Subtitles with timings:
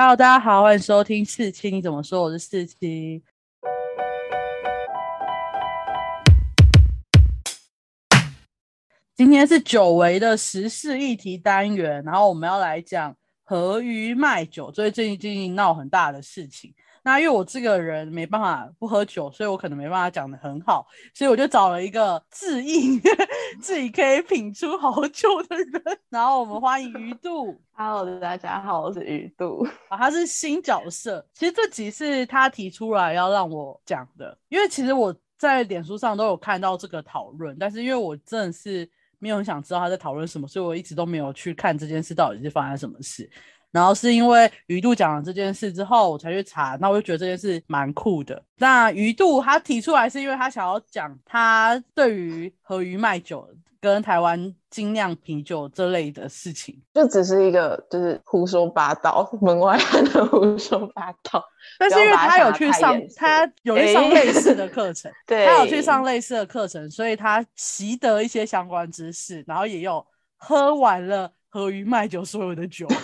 [0.00, 2.22] Hello，大家好，欢迎收听四七，你怎么说？
[2.22, 3.20] 我是四七。
[9.16, 16.72] 今天是久违的时事议题单元，然后我们要来讲和鱼卖酒，最近最近闹很大的事情。
[17.08, 23.00] 那因为我这个人没办法不喝酒，所以我可能没办法讲的很好，所以我就找了一个自应
[23.62, 25.98] 自己可以品出好酒的人。
[26.10, 27.58] 然后我们欢迎鱼肚。
[27.72, 29.66] Hello，大家好，我是鱼肚。
[29.88, 31.26] 啊，他是新角色。
[31.32, 38.86] 其实这集是他提出来要让我讲的，因为其实我在脸书上都有看到这个讨论，但是因为我真的是
[39.18, 43.30] 没有很想知道他在讨论什么，所以我一直都没有去看这件事到底是发生什么事。
[43.70, 48.42] 然后是因为鱼肚讲了这件事之后，我才去查，那我就觉得这件事蛮酷的。
[48.56, 53.48] 那鱼肚他提出来是因为他想要讲他对于和鱼卖酒
[53.80, 56.76] 跟台湾精酿啤酒这类的事情。
[56.92, 61.44] 就只是一个就是胡说八道，门外汉的胡说八道。
[61.78, 70.04] 但是因为他有去上，他有去上类似的课程， 对，他有去上类似的课程，所以他习得一些相关知识，然后也有
[70.36, 72.86] 喝完了和鱼卖酒所有的酒。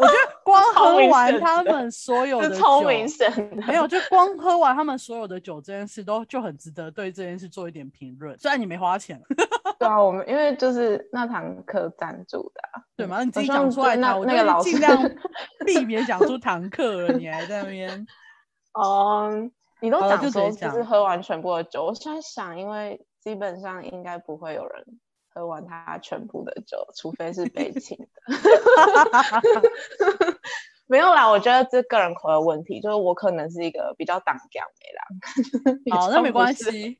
[0.00, 8.36] 我觉得光喝完他们所有的酒，超明显的，没有，就光喝完他们所有的酒这件事，都就很值得对这件事做一点评论。
[8.38, 9.22] 虽然你没花钱，
[9.78, 13.22] 对啊，我们因为就是那堂课赞助的、啊，对吗？
[13.22, 15.10] 你自己讲出来，那我那个老师尽量
[15.64, 18.04] 避免讲出堂课了，你还在那边。
[18.72, 19.30] 哦，
[19.80, 24.84] 你都讲说就就是喝完全部的酒，我现在想，因为基本上应该不会有人。
[25.34, 28.06] 喝完他全部的酒，除非是被请的。
[30.86, 35.96] 没有啦，我觉得这个人口味问题，就是我可能是一个比较挡讲没啦。
[35.96, 36.98] 好， 那没关系。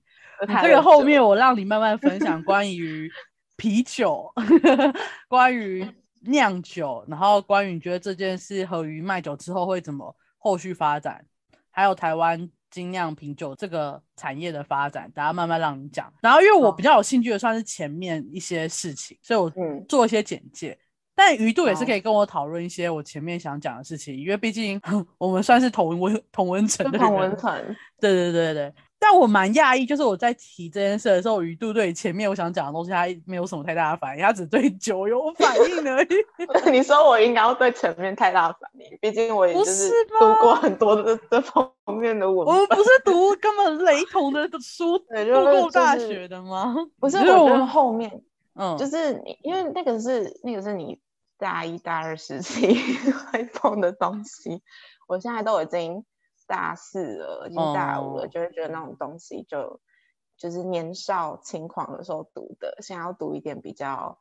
[0.62, 3.10] 这个后面我让你慢慢分享关于
[3.56, 4.32] 啤酒，
[5.28, 5.86] 关于
[6.22, 11.26] 酿酒，然后关于你觉得这件事和于卖酒之后会怎么后续发展，
[11.70, 12.50] 还有台湾。
[12.72, 16.12] 精酿品酒这个产业的发展，大家慢慢让你讲。
[16.22, 19.52] 然后，因为我比较有兴趣的算是前面一些事情，所以我
[19.86, 20.70] 做一些简介。
[20.70, 20.78] 嗯、
[21.14, 24.80] 但鱼肚也是可以跟我讨论一些我前面想讲的事情，因为毕竟
[25.18, 27.06] 我们算是同文同文层的人。
[27.06, 27.52] 同文层。
[28.00, 28.72] 对对对对。
[28.98, 36.08] 但我蛮讶异，就是我在提这件事的时候，鱼肚对前面我想讲的东西，他没有什么太大的反应，他只对酒有反应而已。
[36.70, 39.90] 你说我应该要对前面太大反应，毕竟我也就是
[40.20, 41.68] 读过很多的这方
[42.02, 42.46] 面的文。
[42.46, 46.74] 我们不是读根本雷同的书， 对，读过大学的吗？
[47.00, 48.22] 不是，我觉得后面，
[48.54, 51.00] 嗯，就是，因为那个是那个是你
[51.38, 52.74] 大一大二时期
[53.32, 54.62] 会碰的东西，
[55.06, 56.04] 我现在都已经。
[56.44, 59.80] 大四了，已经大五了，哦、就会觉得那种东西就
[60.36, 64.18] 就是年少轻狂的时候读的，现在要读一点比较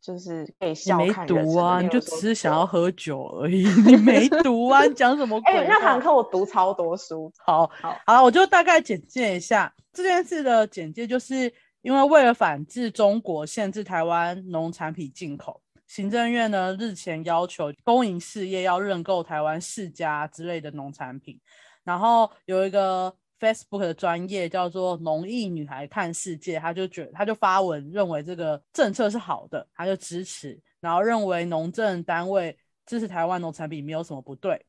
[0.00, 5.52] 就是可以笑看人读啊，你就只是想要喝酒而已，你没读啊，你讲什么鬼？
[5.52, 7.30] 哎、欸，那堂课我读超多书。
[7.44, 11.52] 好，好，好，我就大概简介一下这件事的简介，就是
[11.82, 15.60] 因为为了反制中国限制台湾农产品进口。
[15.86, 21.38] 行政院呢日前要求公营事业要认购台湾世家之类的农产品，
[21.82, 34.64] 然后有一个 Facebook 的专业叫做“农艺女孩看世界”，他就觉他就发文认为这个政策是好的，他就支持，然后认为农政单位支持台湾农产品没有什么不对。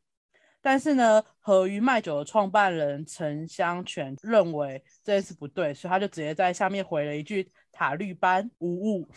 [0.61, 7.51] 但是呢，和鱼卖酒的创办人陈香泉认为这件事不对，所以他就直接在下面回了一句。
[7.73, 9.09] 塔绿班无误，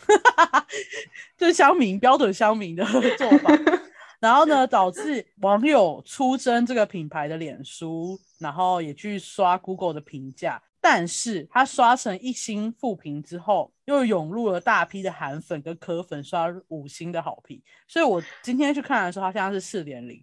[1.37, 2.85] 就是乡民标准乡民的
[3.17, 3.51] 做法。
[4.17, 10.61] 然后呢，导致网友出征这个品牌的脸书，然后也去刷 Google 的评价。
[10.81, 17.59] 但是他刷成一星负评之后，又涌入了大批的韩粉跟科粉刷五星的好评。
[17.87, 20.21] 所以我今天去看的时候，他现在是四点零。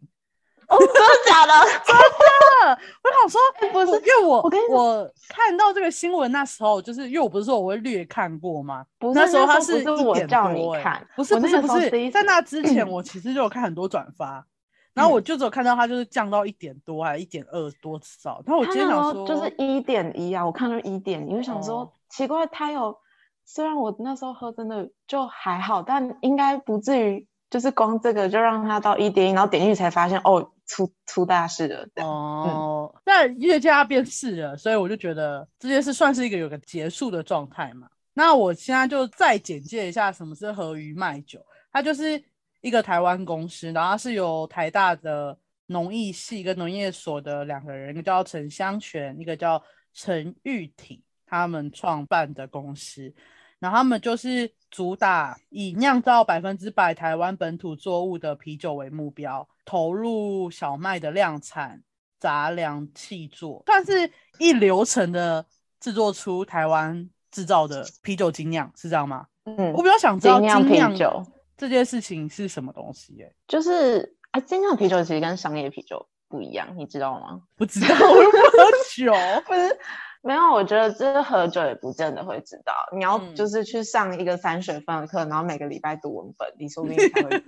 [0.68, 1.52] 哦，真的假的？
[1.84, 2.80] 真的！
[3.02, 3.40] 我想说，
[3.72, 4.40] 不是，因为我
[4.70, 8.86] 我我看到这个新闻那时候，就是因为我不是说我会略看过吗？
[9.00, 9.84] 不是，那时候他是一
[10.14, 14.46] 点叫你多看，不是不是不是，在那之嗯前我其实就有看很多转发，
[14.94, 22.96] 然后我就只有看到它就是降到一点多还是一点二多少，然后我今天想说就是一点一啊，我看到一点一，我想说、哦奇怪，它有
[23.44, 27.26] 虽然我那时候喝真的就还好，但应该不至于。
[27.50, 31.86] 就是光这个就让它到一点一，然后点进去才发现哦，出出大事了。
[32.02, 37.86] 哦，嗯、但越加变事了，所以我就觉得这件事算是一个有个结束的状态嘛。
[38.14, 41.40] 那我现在就再简介一下什么是和鱼卖酒，
[41.70, 42.24] 它就是
[42.62, 45.36] 一个台湾公司，然后它是由台大的
[45.66, 49.62] 农艺系跟农业所的两个人，一个叫陈香泉，一个叫
[49.92, 53.12] 陈玉挺，他们创办的公司。
[53.58, 61.80] 然后他们就是主打以酿造百分之百台湾本土作物的啤酒为目标，投入小麦的量产、
[62.18, 65.46] 杂粮、气作，算是一流程的
[65.78, 69.26] 制作出台湾制造的啤酒精酿，是这样吗？
[69.44, 71.24] 嗯，我比较想知道精酿啤酒
[71.56, 73.22] 这件事情是什么东西？
[73.22, 77.42] 哎，就是啊，精酿啤酒其实跟商业啤酒不一样，你知道吗？
[77.56, 78.64] 不知道，我不喝
[78.94, 79.12] 酒，
[79.46, 79.78] 不是。
[80.24, 82.72] 没有，我觉得这喝酒也不见得会知道。
[82.96, 87.42] 你要就是去上一个三学分的课，然后每个礼拜读文本，你说不定才会。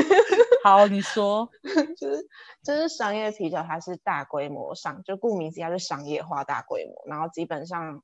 [0.64, 1.46] 好，你说，
[2.00, 2.26] 就是
[2.62, 6.94] 就是商业啤酒，它是大规模上，就顾名思义是商业化大规模。
[7.06, 8.02] 然后基本上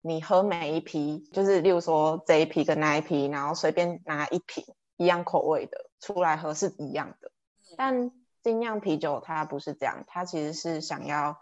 [0.00, 4.64] 你喝每一批，就是例如说这一批跟那一批，然后随便拿一瓶
[4.96, 7.30] 一样口味的出来喝是一样的。
[7.76, 8.10] 但
[8.42, 11.38] 精酿啤酒它不是这样，它其实是想要。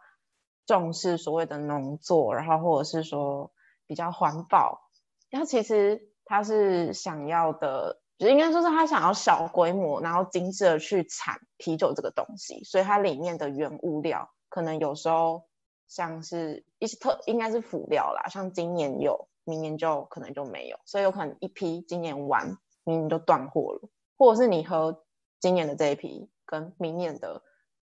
[0.66, 3.52] 重视所谓的农作，然后或者是说
[3.86, 4.88] 比较环保，
[5.30, 15.42] 它其实它是想要的，就应该说是它想要小规模，然后精致的去产啤酒这个东西，所以它里面的原物料可能有时候
[15.86, 25.04] 像是一些特应该是辅料啦，像今年有，明年就可能就没有，所以有可能一批今年完，明年就断货了，或者是你喝
[25.40, 27.42] 今年的这一批跟明年的。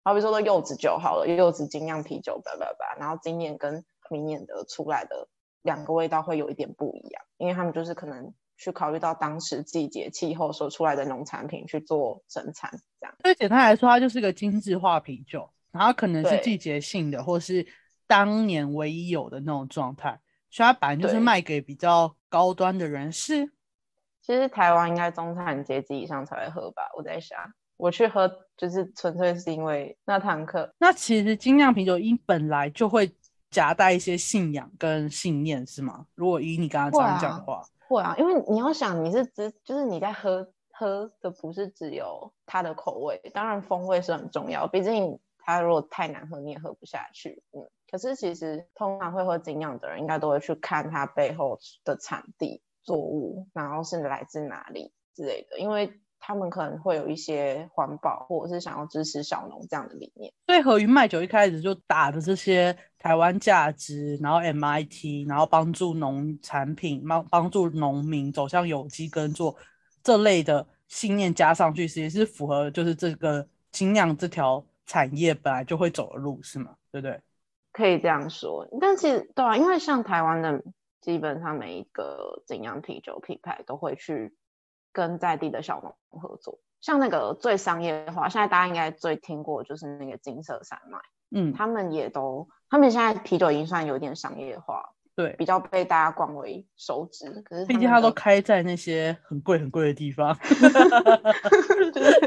[0.05, 5.29] 好比说，的柚子酒好了，柚子精酿啤酒，叭叭叭，然后今年跟明年的出来的
[5.61, 12.69] 两个味道会有一点不一样，因为他们就是可能去考虑到当时季节气候所出来的农产品去做生产，
[12.99, 13.15] 这样。
[13.21, 17.65] 所以简单来说，它就是个精致化啤酒，然后可能是季节性的，或是
[18.05, 20.19] 当年唯一有的那种状态，
[20.51, 23.53] 所以它本来就是卖给比较高端的人士。
[24.25, 27.37] 其实台湾应该中产阶级以上才会喝吧，我在想。
[27.75, 30.73] 我去喝，就是纯粹是因为那堂课。
[30.77, 33.13] 那其实精酿啤酒因本来就会
[33.49, 36.05] 夹带一些信仰跟信念，是吗？
[36.15, 47.43] 如果以你刚刚这样讲的话，会啊，因为你要想，你是只就是你在喝喝的不是只有它的口味，当然风味是很重要，毕竟它如果太难喝你也喝不下去。
[47.51, 55.99] 嗯，可是其实通常会喝精酿的人，应该都会去看它背后的产地作物，然后是来自哪里之类的，因为。
[56.25, 60.31] 他们可能会有一些环保，或者是想要支持小农这样的理念。
[60.47, 69.53] 所以和云麦酒一开始就打的这些台湾价值，然后 MIT，然后帮助农产品帮帮助农民走向有机耕作
[70.01, 76.73] 这类的信念加上去，其实是符合就是这个精酿这条产业本来就会走的路，是吗？
[76.89, 77.19] 对不对？
[77.73, 78.65] 可以这样说。
[78.79, 80.63] 但是对啊，因为像台湾的
[81.03, 84.35] 基本上每一个精酿啤酒品牌都会去。
[84.95, 90.99] 跟在地的小农合作，像那个最商业化，现在大家应该最听过就是那个金色山脉，
[91.31, 97.41] 嗯，他们也都，他们现在啤酒已经算有点商业化，对，比较被大家广为熟知。
[97.41, 100.37] 可是毕竟它都开在那些很贵很贵的地方，
[101.91, 102.21] 就是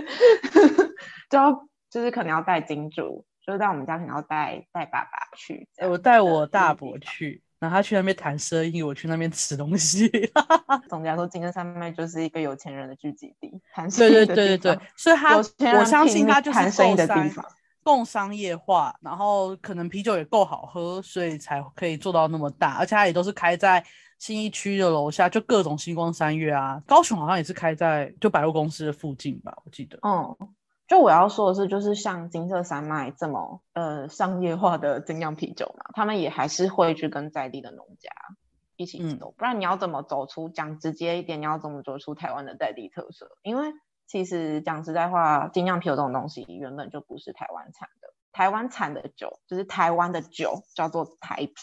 [1.31, 7.45] 就要 就是可能要带金主，就是在我们家可能要带带爸爸去，我带我大伯去。
[7.67, 10.09] 然后他去那边谈生意，我去那边吃东西。
[10.89, 14.13] 总结来说，金山山脉就是一个有钱人的聚集地，谈生意。
[14.13, 17.45] 对对对对对，所以他我相信他就是生意的地方，
[17.83, 22.75] 更商业化，然后可能啤酒也够好喝，所以才可以做到那么大。
[22.75, 23.85] 而且他也都是开在
[24.21, 26.81] 新一区的楼下，就各种星光三月啊。
[26.87, 29.99] 高雄好像也是开在就百货公司的附近吧，我记得。
[30.03, 30.37] 嗯。
[30.87, 38.09] 就我要说的是，就是像金色山脉这么呃商业化的精酿啤酒嘛，他们也还是会去跟在地的农家
[38.77, 43.37] 一起走，不然你要怎么走出讲直接一点，你要怎么走出台湾的在地特色？
[43.43, 43.73] 因为
[44.07, 51.55] 其实讲实在话，精酿啤酒这种东西原本就不是台湾产的，台湾产的酒就是台湾的酒叫做台啤，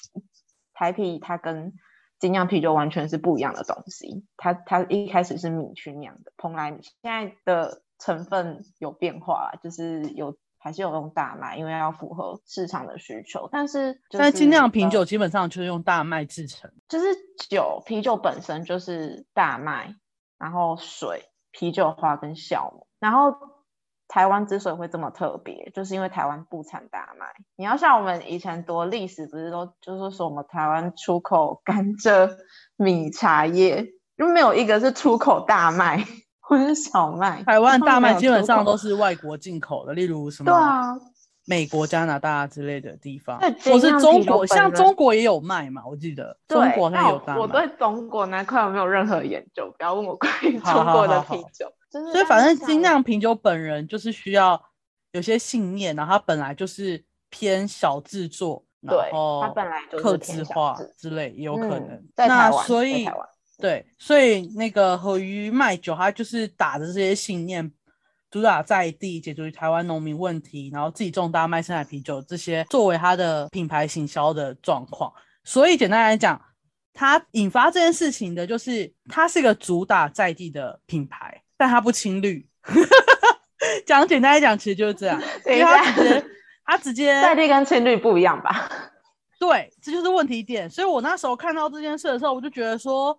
[0.73, 1.71] 台啤它跟
[2.19, 7.81] 精酿啤酒完全是不一样的东西，它它一开始是米去酿的，蓬莱米，现在的。
[7.99, 13.49] 成分有变化，就是有还是有用大麦，因为要符合市场的需求。
[13.51, 17.05] 但是，但精酿啤酒基本上就是用大麦制成，就是
[17.49, 19.95] 酒啤酒本身就是大麦，
[20.37, 22.87] 然后水、啤酒花跟酵母。
[22.99, 23.35] 然后
[24.07, 27.25] 台湾之所以会这么特别，就是因为台湾不产大麦。
[27.57, 32.37] 你要像我们以前读历史，不是都就是说我们台湾出口甘蔗、
[32.77, 33.85] 米、茶叶，
[34.17, 36.05] 就没有一个是出口大麦。
[36.45, 40.51] 或是小麦，台湾大麦基本上都是外国进口的，例如什么？
[40.51, 40.93] 对啊，
[41.45, 43.39] 美国、加拿大之类的地方。
[43.39, 45.81] 或是中国，像中国也有卖嘛？
[45.85, 47.39] 我记得中国那有大麦。
[47.39, 51.71] 我对中国那块没有任何研究，不要问我关于中国的啤酒。
[51.89, 54.61] 所以反正精酿啤酒本人就是需要
[55.13, 62.03] 有些信念，然后它本来就是偏小制作，然后它本来就刻字化之类也有可能。
[62.17, 63.07] 那所以。
[63.59, 67.71] 对，所以那个和鱼卖酒，他就是打着这些信念，
[68.29, 75.13] 主打在地，解决台湾农民问题，然后自己种大麦生产啤酒这些作为它的品牌行销的状况。
[75.43, 76.41] 所以简单来讲，
[76.93, 82.45] 它引发这件事情的就是它是一个主打在地的品牌，但它不青绿。
[83.85, 85.21] 讲简单来讲，其实就是这样。
[85.45, 86.25] 因为它直接，
[86.65, 88.67] 它直接在地跟青绿不一样吧？
[89.39, 90.69] 对，这就是问题点。
[90.69, 93.17] 所以我那时候看到这件事的时候，我就觉得说。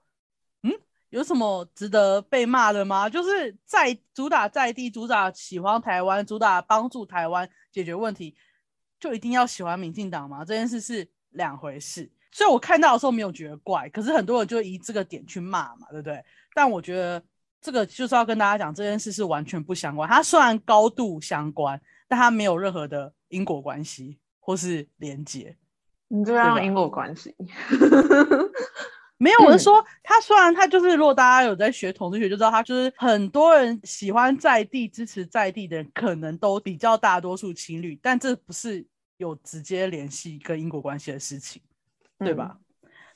[1.15, 3.09] 有什么值得被骂的吗？
[3.09, 8.35] 就是在主打在地，主打喜欢台湾，主打帮助台湾解决问题，
[8.99, 10.45] 就一定要喜欢民进党吗？
[10.45, 12.11] 这件事是两回事。
[12.33, 16.21] 所以我看到的时候没有觉得怪，可是很多人就以这个点去骂嘛，对不对？
[16.53, 17.23] 但我觉得
[17.61, 20.11] 这个就是要跟大家讲，这件事是完全不相关。
[20.11, 25.57] 它虽然高度相关，但它没有任何的因果关系或是连结。
[26.09, 27.33] 你就要因果关系。
[29.25, 38.85] 没有，我是说，他虽然他就是，如果大家有在学统治学，就知道他就是很多人喜欢在地支持在地的人，可能都比较大多数情侣，但这不是
[39.17, 41.63] 有直接联系跟因果关系的事情，
[42.19, 42.59] 对吧？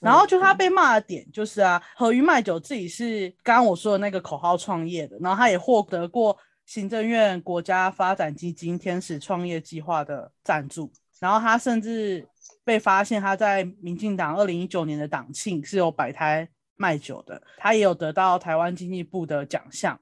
[0.01, 6.35] 然后就他被骂的点就是啊，何鱼卖酒自己是刚刚我说的那个口号创业的，然后他也获得过
[6.65, 12.27] 行政院国家发展基金天使创业计划的赞助，然后他甚至。
[12.65, 16.47] 被发现他在民进党二零一九年的党庆是有摆摊
[16.77, 19.99] 卖酒的，他也有得到台湾经济部的奖项。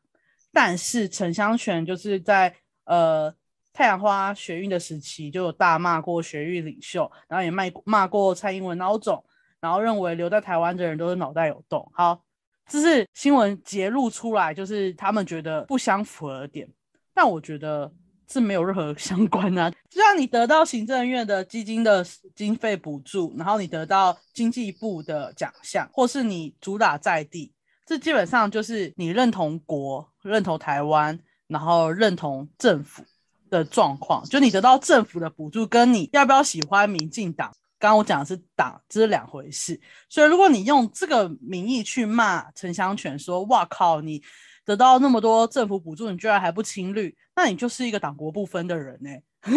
[0.53, 2.53] 但是陈香泉就是在
[2.87, 3.33] 呃
[3.73, 9.25] 太阳花学运的时期就有大骂过学运领袖，然后也骂骂过蔡英文孬种，
[9.61, 11.89] 然后认为留在台湾的人都是脑袋有洞。
[11.95, 12.21] 好，
[12.67, 16.69] 这是新闻揭露出来，就是他们觉得不相符合点，
[17.15, 17.93] 但我觉得。
[18.29, 22.05] 是没有任何 相关啊，就像你得到行政院的基金的
[22.35, 27.53] 经费补助，然后你得到经济部的奖项，或是你主打在地，
[27.87, 33.05] 这基本上就是你认同国、认同台湾，然后认同政府
[33.49, 34.25] 的状况。
[34.25, 39.81] 就你得到政府的补助，跟你要不要喜欢民进党，刚刚我讲的是党，这是两回事。
[40.09, 44.23] 所以如果你用这个名义去骂陈香泉，说哇靠你。
[44.67, 49.11] 得到那么多政府补助，你居然还不青绿，那你就是一个党国不分的人呢。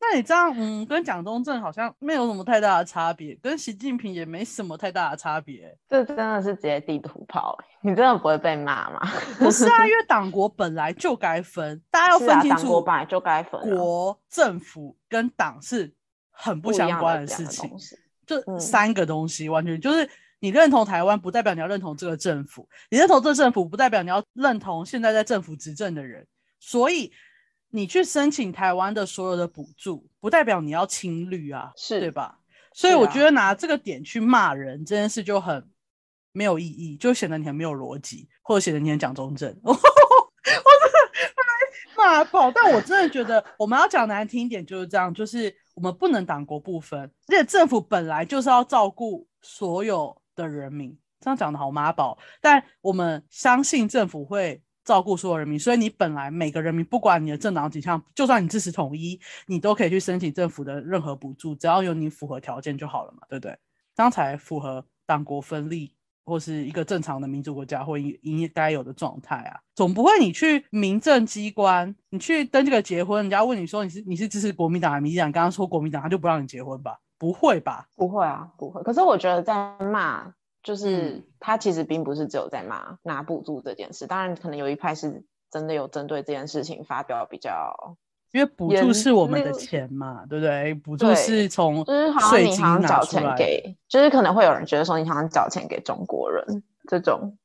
[0.00, 5.76] 那你这样，嗯，跟蒋中正好像没有什么太大的差别，跟习近平也没什么太大的差别。
[5.88, 9.00] 这真的是直接地图炮，你真的不会被骂吗？
[9.36, 15.92] 不是啊，因为党国本来就该分，大家要分清楚，党国本来就该分，国政府跟党是
[16.30, 17.68] 很不相关的事情，
[18.24, 20.08] 就三个东西完全就是。
[20.40, 26.26] 你认同台湾，不代表你要认同这个政府；你认同这政府，不代表你要认同现在在政府执政的人。
[26.60, 27.12] 所以，
[27.70, 32.38] 你去申请台湾的所有的补助，不代表你要亲绿啊，是对吧？
[32.74, 35.66] 所以，我觉得拿这个点去骂人这件事就很
[36.32, 39.48] 没有意义，就显得你很没有逻辑，或者显得你很讲中正。
[39.64, 40.98] 我真的
[41.96, 42.50] 骂爆！
[42.50, 50.14] 但我真的觉得，我们要讲难听一点就是这样，就是我们不能党国不分，而且政府本来就是要照顾所有。
[50.34, 63.58] 的人民这样讲的好妈宝，但我们相信政府会照顾所有人民，所以你本来每个人民，不管你的政党倾向，就算你支持统一，你都可以去申请政府的任何补助，只要有你符合条件就好了嘛，对不对？
[63.94, 65.94] 这样才符合党国分立
[66.26, 69.60] 或是一个正常的民主国家或应应该有的状态啊。
[69.74, 75.32] 总不会你去民政机关，你去登这个结婚，人家问你说你是你是支持国民党还是民进党？
[75.32, 76.98] 刚刚说国民党，他就不让你结婚吧？
[77.18, 77.88] 不会吧？
[77.94, 78.82] 不会啊，不会。
[78.82, 84.06] 可是我觉得在骂，就是他其实并不是只有在骂拿补助这件事。
[84.06, 87.96] 当然，可能有一派是真的有针对这件事情发表比较，
[88.32, 90.74] 因为补助是我们的钱嘛，对不对？
[90.74, 97.38] 补助是从就是好像你好像缴钱给，就是可能会有人觉得说你好像缴钱给中国人这种。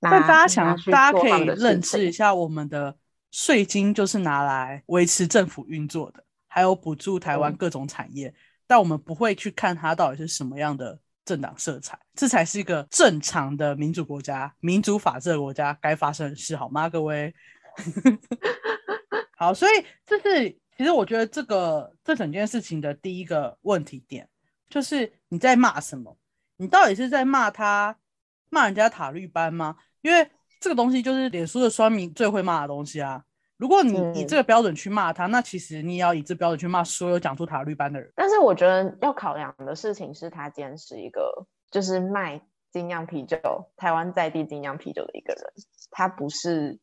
[0.00, 2.96] 但大家想，大家可以认知一下，我们的
[3.30, 8.32] 税金就是拿来维持政府运作的，还有补助台湾各种产业。
[8.70, 17.34] 但我们不会去看它到底是什么样的政党色彩，这才是一个正常的民主国家、民主法治的国家该发生的事，好吗，各位？
[19.36, 20.48] 好，所以这是
[20.78, 24.28] 其实我觉得这个这整件事情的第一个问题点，
[24.68, 26.16] 就是你在骂什么？
[26.56, 27.96] 你到底是在骂他
[28.50, 29.74] 骂人家塔绿班吗？
[30.00, 33.24] 因为这个东西就是脸书的酸民最会骂的东西啊。
[33.60, 38.10] 如果你以这个标准去骂他，那其实你也要以这标准去骂所有讲出塔绿班的人。
[38.16, 42.40] 但是我觉得要考量的事情是他今天是一个就是卖
[42.72, 43.38] 精酿啤酒、
[43.76, 45.52] 台湾在地精酿啤酒的一个人，
[45.90, 46.78] 他不是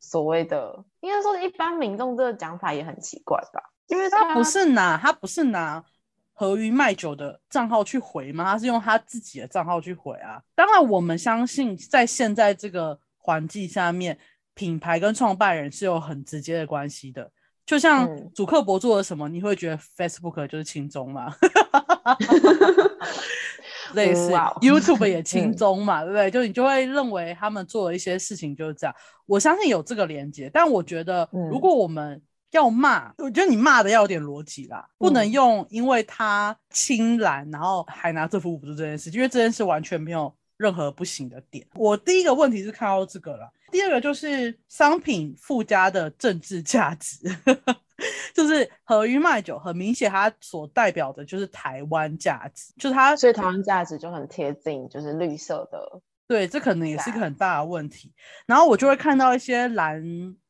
[0.00, 3.62] 所谓的应该说一般民众这个讲法也很奇怪吧？
[3.86, 5.84] 因为他不是拿他不是拿
[6.32, 8.44] 合鱼卖酒的账号去回吗？
[8.44, 10.42] 他是用他自己的账号去回啊。
[10.56, 14.18] 当然，我们相信在现在这个环境下面。
[14.56, 17.30] 品牌跟创办人是有很直接的关系的。
[17.64, 21.32] 就像主客博做了什么，你会觉得 Facebook 就是轻中嘛？
[23.94, 26.30] 类似 YouTube 也轻中嘛，对不对？
[26.30, 28.94] 就你就会认为他们做了一些事情就是这样。
[29.26, 32.22] 我相信有这个连接，但我觉得如果我们
[32.52, 41.66] 要骂，我觉得你骂的要有点逻辑啦，不能用因为他青蓝，然后还拿这副补助这件事，因为这件事完全没有任何不行的点。
[41.74, 43.52] 我第一个问题是看到这个了。
[43.70, 47.18] 第二个就是商品附加的政治价值，
[48.32, 56.00] 就是和鱼卖酒，很明显它所代表的就是台湾价值，就是它，所以台湾价值就很贴近，就是绿色的。
[56.28, 58.12] 对，这可能也是一个很大的问题。
[58.46, 60.02] 然后我就会看到一些蓝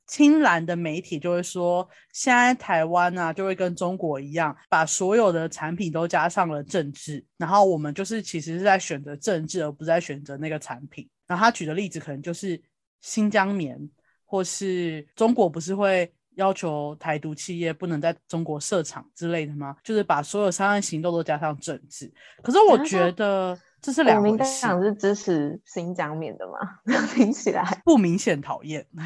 [0.06, 11.08] 青蓝的媒体就会说，现在台湾啊，就会跟中国一样，把所有的产品都加上了政治，然后我们就是其实是在选择政治，而不是在选择那个产品。
[11.26, 12.60] 然后他举的例子可能就是。
[13.02, 13.78] 新疆棉，
[14.25, 19.76] 或是中国不是会要求台独企业不能在中国设厂之类的吗？
[19.84, 22.12] 就是把所有商业行动都加上政治。
[22.42, 23.56] 可是我觉得
[23.87, 24.45] 这是两回事。
[24.45, 26.59] 想是支持新疆棉的吗？
[27.14, 28.85] 听起来不明显讨厌。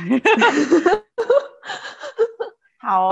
[2.80, 3.10] 好，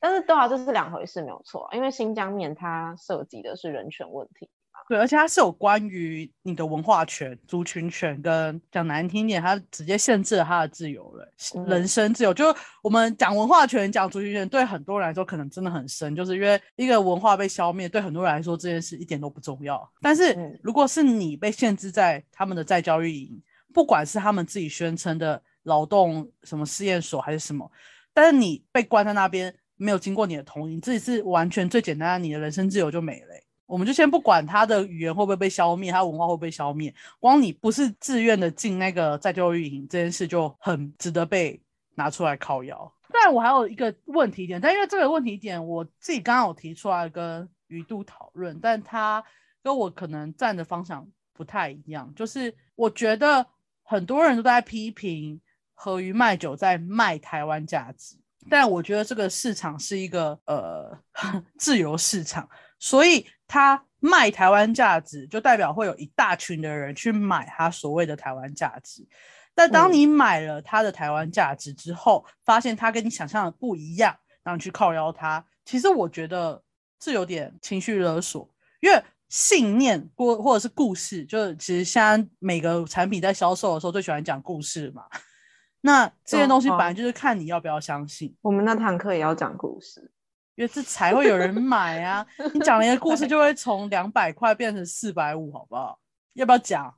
[0.00, 1.68] 但是对啊，这是两回事，没有错。
[1.72, 4.48] 因为新疆棉它涉及的是人权问题。
[4.92, 11.26] 对，而且它是有关于你的文化权、族群权，跟讲难听点，它直接限制了他的自由了，
[11.66, 12.34] 人身自由。
[12.34, 19.90] 就我们讲文化权、讲族群权，对很多人来说可能真的很深，就是因为一个文化被消灭，对很多人来说这件事一点都不重要。
[20.02, 27.66] 但是如果是你被限制在他们的在教育营，不管是他们自己宣称的劳动什么试验所还是什么，
[28.12, 33.28] 但是你被关在那边，没有经过你的同意，自己是完全最简单的，你的人身自由就没了。
[33.72, 41.58] 我们就先不管他的语言会不会被消灭，他文化会不会消灭，光你不是自愿的进那个在教育营这件事就很值得被
[41.94, 42.92] 拿出来靠谣。
[43.10, 49.24] 但我还有一个问题点，但因为这个问题点我自己刚刚有提出来跟余度讨论，但他
[49.62, 53.46] 跟我可能站的方向不太一样，就是我觉得
[53.82, 55.40] 很多人都在批评
[55.72, 58.16] 和鱼卖酒在卖台湾价值，
[58.50, 60.94] 但我觉得这个市场是一个呃
[61.56, 62.46] 自由市场。
[62.78, 69.06] 所以他卖台湾价值，就代表会有一大群的人去买他所谓的台湾价值。
[69.54, 76.62] 但当你买了他的台湾价值之后，发现他跟你想象的不一样，然后去靠邀他，其实我觉得
[77.02, 78.48] 是有点情绪勒索。
[78.80, 85.04] 因为信念或或者是故事，就是其实现在每个产品在销售的时候最喜欢讲故事嘛。
[85.84, 88.34] 那这些东西本来就是看你要不要相信。
[88.40, 90.10] 我们那堂课也要讲故事。
[90.54, 92.26] 因为这才会有人买啊！
[92.52, 95.98] 你讲了一个故事，就会从两百块变成四百五，好不好？
[96.34, 96.94] 要不要讲？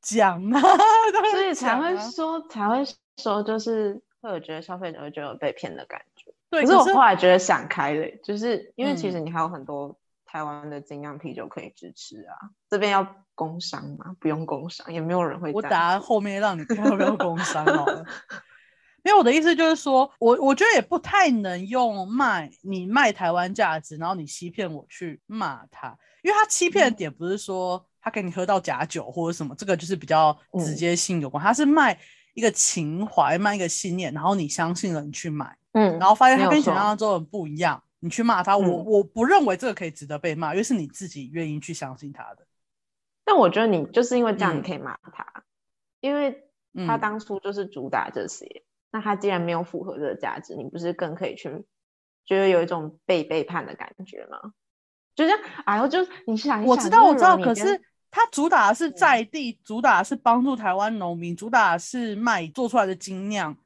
[0.00, 0.60] 讲啊！
[1.32, 2.84] 所以才会说，才会
[3.16, 6.32] 说，就是会有觉得消费者会觉得有被骗的感觉。
[6.50, 12.50] 对，可是我后来觉得想开了，就是因为其实你还有很多台湾的精酿啤酒可以支持啊。
[12.70, 14.16] 这边要工商吗？
[14.18, 15.52] 不用工商，也没有人会。
[15.52, 18.04] 我打后面让你要不要工商好了。
[19.08, 31.98] 因为我的意思就是说，我我觉得也不太能用卖你卖台湾价值，然后你欺骗我去骂他，因为他欺骗的点不是说他给你喝到假酒或者什么，这个就是比较直接性有关，他是卖
[32.34, 42.46] 一个情怀，卖一个信念，然后你相信了，你去买，嗯，然后发现他跟想象中的不一样，你去骂他，我我不认为这个可以值得被骂，因为是你自己愿意去相信他的。
[43.24, 45.24] 但我觉得你就是因为这样，你可以骂他，
[46.00, 46.44] 因为
[46.86, 48.64] 他当初就是主打这些。
[48.90, 51.50] 那他既然没有符合这个价值，你不是更可以去
[52.24, 54.38] 觉得有一种被背叛的感觉吗？
[55.14, 63.56] 就这样，哎呦，就你想，我知道，我知道，可是他主打的是在地，主打是帮助台湾农民，主打是卖做出来的精酿。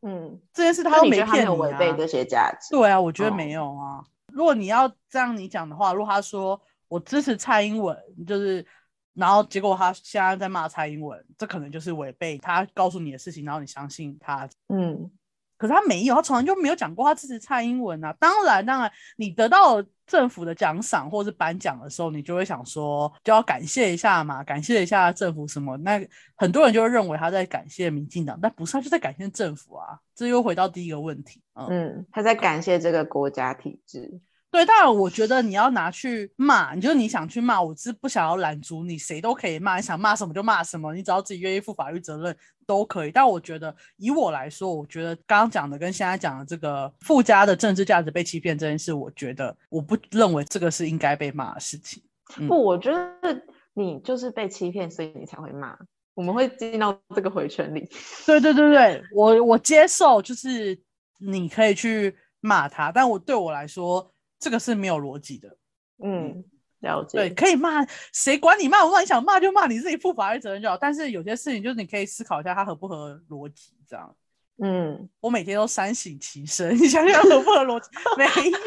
[0.00, 1.52] 嗯，这件事他又没骗你啊。
[1.52, 2.70] 违背这些价值？
[2.70, 4.02] 对啊，我觉得没有啊。
[4.28, 8.66] 如果你要这样你讲的话，如果他说我支持蔡英文，就是。
[9.14, 14.48] 然后结果他现在在骂蔡英文，这可能就是违背他告诉你的事情，然后你相信他。
[14.68, 15.10] 嗯，
[15.56, 18.12] 可是他没有，他从来就没有讲过他支持蔡英文啊。
[18.18, 25.76] 当然，当然，你得到政府的奖赏或者是颁奖的时候，你就会想说，就要感谢一下嘛，感谢一下政府什么。
[25.78, 26.00] 那
[26.36, 29.98] 很多人就会认为他在感谢民进党，但不是，他就在感谢政府啊。
[30.14, 34.20] 这又回到第一个问题，嗯，他在感谢这个国家体制。
[34.52, 42.36] 对，当然，我觉得你要拿去骂，你就你想去骂，我是不想要拦阻你，谁都可以骂，你想骂什么就骂什么，你只要自己愿意负法律责任
[42.66, 43.10] 都可以。
[43.10, 52.02] 但我觉得，以我来说，我觉得刚刚讲的跟现在讲的这个附加的政治价值被欺骗这件事，我觉得我不认为这个是应该被骂的事情。
[52.46, 55.74] 不，我觉得你就是被欺骗，所以你才会骂。
[56.12, 57.88] 我们会进到这个回圈里。
[58.26, 60.78] 对对对对，我我接受，就是
[61.18, 64.11] 你可以去骂他，但我对我来说，
[64.42, 65.56] 这个是没有逻辑的。
[66.02, 66.42] 嗯，
[66.80, 67.16] 了解。
[67.16, 69.00] 对，可以骂，谁管你骂不骂？
[69.00, 70.76] 你想骂就骂，你自己负法律责任就好。
[70.76, 74.16] 但是有些事情，就是你可以思考一下，它合不合逻辑，这样。
[74.58, 77.88] 嗯，我每天都三省其身， 你想想合不合逻辑？
[78.18, 78.24] 没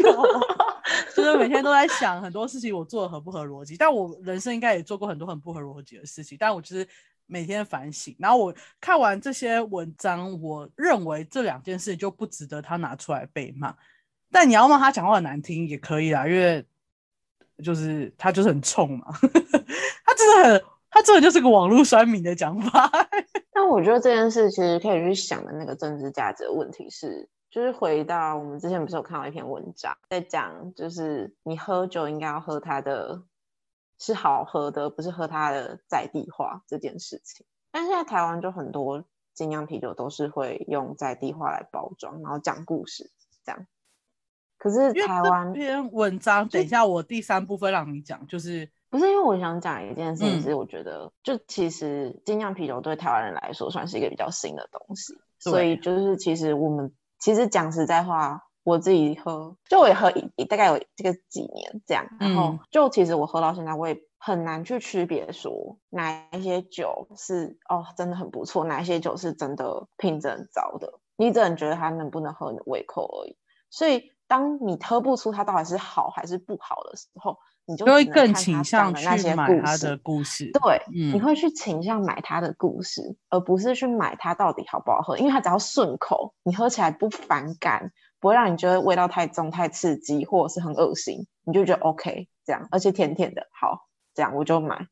[0.10, 0.24] 有，
[1.14, 3.76] 就是每天都在想很多事情，我做的合不合逻辑？
[3.76, 6.88] 但我人生应该也做过很多很不合逻辑的事情，但我就是
[7.28, 8.16] 每天反省。
[8.18, 13.76] 然后我看完这些文章，我认为这两件事就不值得他拿出来被骂。
[14.32, 16.66] 但你要骂他讲话很难听也可以啦，因为
[17.64, 19.08] 就是他就是很冲嘛，
[20.06, 20.64] 他真的很。
[20.98, 22.90] 他真的就是个网络酸民的讲法，
[23.52, 33.24] 但我觉得这件事其实可以去想的那个政治价值的问题是，就是回到我们之前不是有看到一篇文章，在讲就是你喝酒应该要喝它的
[34.00, 37.46] 是好喝的，不是喝它的在地化这件事情。
[37.72, 43.12] 但现在台湾就很多精酿啤酒都是会用在地化来包装，然后讲故事
[43.44, 43.68] 这样。
[44.66, 48.68] 可是台湾篇文章，等一下我第三部分让你讲，就是。
[48.88, 73.36] 不是因为我想讲一件事情，是我觉得就其实精酿啤酒对台湾人来说算是一个比较新的东西，所以就是其实我们其实讲实在话，我自己喝就我也喝一大概有这个几年这样，然后就其实我喝到现在，我也很难去区别说哪一些酒是哦真的很不错，哪一些酒是真的品质很糟的，你只能觉得它能不能合你的胃口而已。
[73.70, 94.88] 所以当你喝不出它到底是好还是不好的时候，你就会更倾向去买他的故事，对，你会去倾向买它的故事，而不是去买它到底好不好喝，因为它只要顺口，你喝起来不反感，不会让你觉得味道太重、太刺激，或者是很恶心，你就觉得 OK 这样，而且甜甜的，好，这样我就买。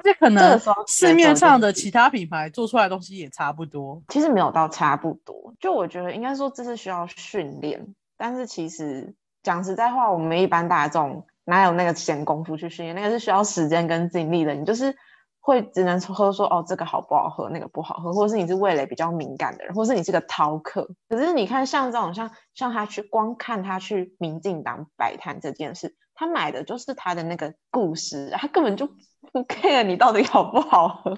[0.00, 11.24] 而且可能市面上的其他品牌做出来的东西也差不多，其实没有到差不多，就我觉得应该说这是需要训练，但是其实讲实在话，我们一般大众。
[11.50, 12.94] 哪有那个闲工夫去训练？
[12.94, 14.54] 那个是需要时间跟精力的。
[14.54, 14.94] 你就是
[15.40, 20.86] 会只能喝说哦，这个好不好喝，那个不好喝，或者是你是味蕾比较敏感的人，或是你是个饕客。
[21.08, 28.86] 可是你看，像这种像像他去光看他去民进党摆摊这件事，他买的就是他的那个故事，他根本就
[29.32, 31.16] 不 care 你到底好不好喝。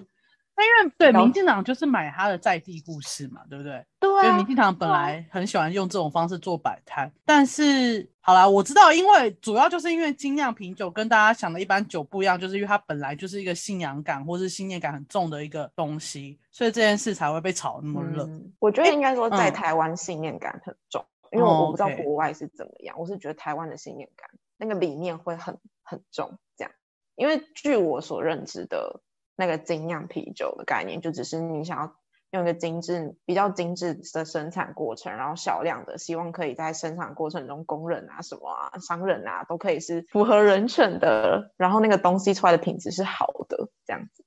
[0.62, 3.84] 因为对民进党就是买他的在地故事嘛，对不对？
[3.98, 18.28] 对，因为民进党本来很喜欢用这种方式做摆摊，但是好啦，我知道，因为主要就是因为精酿啤酒跟大家想的一般酒不一样，就是因为它本来就是一个信仰感或是信念感很重的一个东西，所以这件事才会被炒那么热。
[18.58, 26.72] 我觉得应该说在台湾信念感很重，因为我不知道国外是怎么样，我是觉得台湾的信念感那个理念会很很重，这样，
[27.16, 29.00] 因为据我所认知的。
[29.40, 31.96] 那个精酿啤酒的概念，就只是你想要
[32.32, 44.22] 用一个精致、比较精致的生产过程，然后少量的，希望可以在生产过程中，工人啊、什么啊、商人啊，都可以是符合人权的，然后那个东西出来的品质是好的，这样子。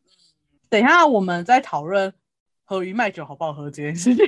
[0.68, 2.12] 等一下，我们在讨论
[2.66, 4.26] 喝鱼卖酒好不好喝这件事情，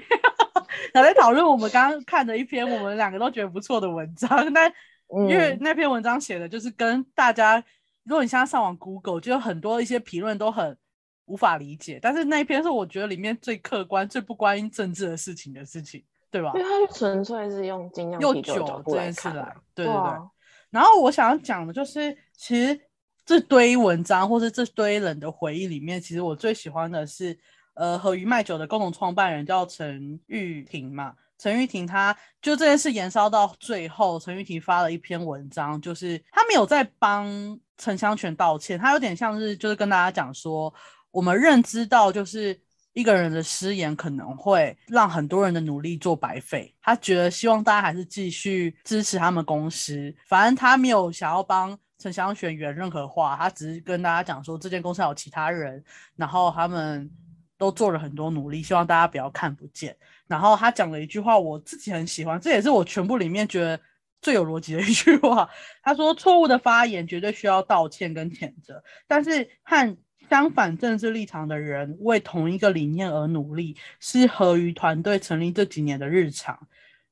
[0.93, 4.71] 还在讨论我们刚刚看的一篇我们两个都觉得不错的文章，但
[5.09, 7.63] 因为那篇文章写的就是跟大家。
[8.05, 10.77] 如果你现在上网 Google，就有很多一些评论都很
[11.25, 16.51] 无法理解，但是那一篇是我觉得里面最客观、最不关政治的事情的事情，对吧？
[16.55, 20.29] 因为它纯粹是用精酿啤酒这件事来，对对对。
[20.69, 22.79] 然后我想要讲的就是，其实
[23.25, 27.35] 这堆文章或是这堆人的回忆里面，其实我最喜欢的是，
[27.73, 31.15] 呃，和鱼卖酒的共同创办人叫陈玉婷嘛。
[31.37, 40.73] 陈玉婷，他就这件事延烧到最后，陈玉婷发了一篇文章，就是他没有在帮陈香全道歉，他有点像是就是跟大家讲说，
[41.11, 42.59] 我们认知到就是
[42.93, 55.83] 一个人的失言可能会让很多人的努力做白费，他觉得希望大家还是继续支持他们公司，反正他没有想要帮陈香泉圆任何话，他只是跟大家讲说这间公司有其他人，
[56.15, 57.09] 然后他们。
[57.57, 59.95] 都做了很多努力，希望大家不要看不见。
[60.27, 63.79] 然后他讲了一句话，我自己很喜欢，这也是我全部里面觉得
[64.25, 65.47] 最有逻辑的一句话。
[65.83, 69.95] 他说：“错误的发言绝对需要道歉跟谴责，但是和
[70.27, 76.57] 相反政治立场的人为同一个理念而努力，是合于团队成立这几年的日常。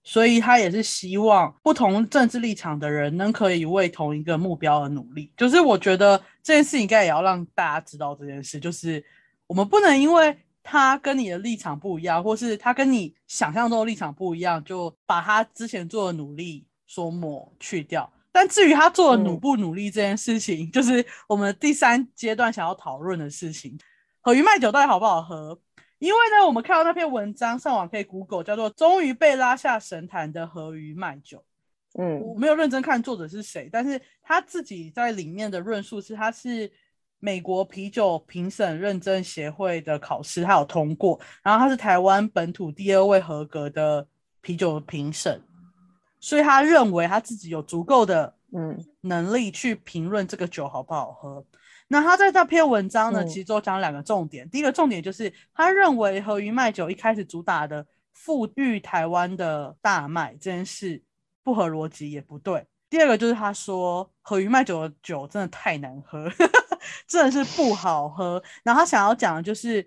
[0.03, 5.31] 所以他也是希望不同政治立场的人能可以为同一个目标而努力。
[5.37, 9.05] 就是我觉得这件事应该也要让大家知道这件事，就是。”
[9.45, 18.11] 我们不能因为他跟你的立场不一样，或是他跟你想象中的立场不一样，就把他之前做的努力说抹去掉。
[18.31, 23.77] 但至于他做的努不努力这件事情， 就是我们第三阶段想要讨论的事情。
[24.21, 25.59] 和鱼麦酒到底好不好喝？
[25.99, 31.43] 因为呢，我们看到那篇文章，上网可以 Google，叫做“终于被拉下神坛的和鱼麦酒”。
[31.97, 36.71] 嗯，我没有认真看作者是谁，但是他自己在里面的论述是，他是
[37.19, 44.05] 美国啤酒评审认证协会的考试，他有通过，然后他是台湾本土第二位合格的
[44.41, 45.39] 啤酒评审，
[46.23, 51.45] 所以他认为他自己有足够的嗯能力去评论这个酒好不好喝。
[51.89, 54.49] 那他在这篇文章呢，其实就讲两个重点。
[54.49, 61.03] 第一个重点就是他认为和鱼麦酒一开始主打的富裕台湾的大麦这件事
[61.43, 62.65] 不合逻辑，也不对。
[62.89, 66.31] 第二个就是他说和鱼麦酒的酒真的太难喝，
[67.05, 68.41] 真的是不好喝。
[68.63, 69.85] 然后他想要讲的就是，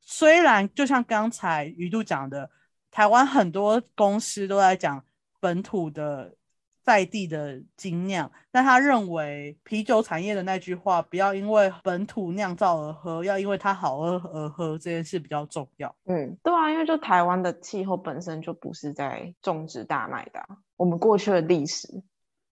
[0.00, 2.50] 虽然就像刚才鱼度讲的，
[2.90, 5.04] 台湾很多公司都在讲
[5.44, 6.34] 本土的。
[6.86, 15.88] 在地的精酿，但他认为啤酒产业的那句话，不要因为本土酿造而喝，要因为它好喝而喝，这件事比较重要。
[16.04, 21.88] 嗯，对啊，因为就台湾的气候本身就不是在种植大麦的，我们过去的历史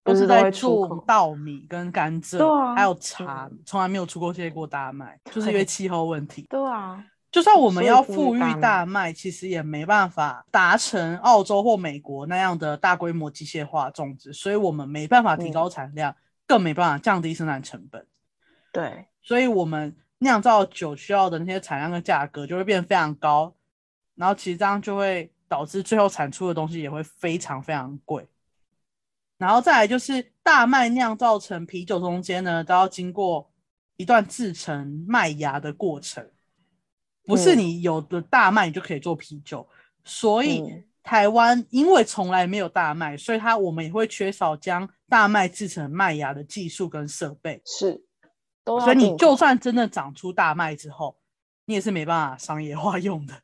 [0.02, 6.46] 都是在种稻米跟甘蔗，还有茶，从来没有出过这些过大麦，就是因为气候问题。
[6.48, 7.04] 对啊。
[7.32, 16.14] 就算我们要富裕大麦，其实也没办法达成澳洲或美国那样的大规模机械化种植，所以我们没办法提高产量，
[16.46, 18.06] 更没办法降低生产成本。
[18.70, 23.54] 对，所以我们酿造酒需要的那些产量跟价格就会变得非常高，
[24.14, 28.28] 然后其实这样就会导致最后产出的东西也会非常非常贵。
[29.38, 33.50] 然后再来就是大麦酿造成啤酒中间呢，都要经过
[33.96, 36.28] 一段制成麦芽的过程。
[37.24, 39.66] 不是你有的大麦你就可以做啤酒，
[40.04, 47.62] 所以台湾因为从来没有大麦，所以它我们也会缺少将大麦制成麦芽的技术跟设备。
[47.64, 48.02] 是，
[48.64, 51.16] 所以你就算真的长出大麦之后，
[51.64, 53.34] 你也是没办法商业 化用的。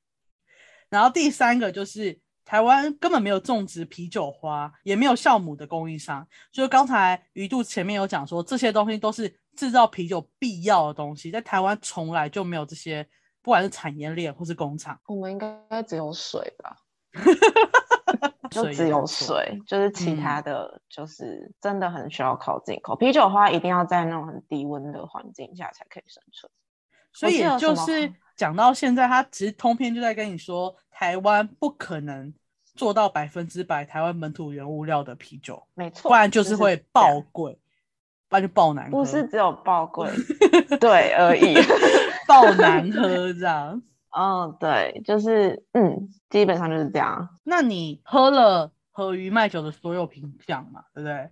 [0.89, 6.27] 然后第三个就是台湾根本没有种植啤酒花，也没有酵母的供应商。
[6.51, 13.09] 就是刚才鱼肚前面有讲说，这些东西都是制造啤酒必要的东西，在台湾从来就没有这些。
[13.49, 16.77] 不管是产业链或是工厂，我们应该只有水吧？
[18.51, 22.95] 就只有水，就是其他的就是真的很需要靠进口。
[22.95, 26.53] 啤酒花一定要在那种很低温的环境下才可以生存。
[27.11, 32.35] 所以就是讲到现在，他其实通篇就在跟你说，台湾不可能
[32.75, 37.59] 做到百分之百台湾本土原物料的啤酒，没错，不然就是会爆贵。
[38.29, 40.11] 不然就爆难喝，不是只有爆 贵，
[40.81, 41.55] 对而已，
[42.29, 43.83] 爆难喝这样。
[44.11, 47.29] 嗯，对，就是嗯，基本上就是这样。
[47.45, 51.31] 那你喝了和鱼卖酒的所有品相嘛，对不对？